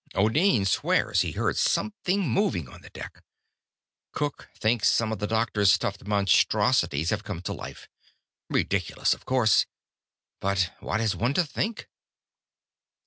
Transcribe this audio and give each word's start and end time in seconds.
O'Deen 0.15 0.65
swears 0.65 1.21
he 1.21 1.33
heard 1.33 1.57
something 1.57 2.27
moving 2.27 2.67
on 2.67 2.81
the 2.81 2.89
deck. 2.89 3.23
Cook 4.13 4.49
thinks 4.57 4.89
some 4.89 5.11
of 5.11 5.19
the 5.19 5.27
doctor's 5.27 5.71
stuffed 5.71 6.07
monstrosities 6.07 7.11
have 7.11 7.23
come 7.23 7.43
to 7.43 7.53
life. 7.53 7.87
Ridiculous, 8.49 9.13
of 9.13 9.25
course. 9.25 9.67
But 10.39 10.71
what 10.79 11.01
is 11.01 11.15
one 11.15 11.35
to 11.35 11.43
think?" 11.45 11.87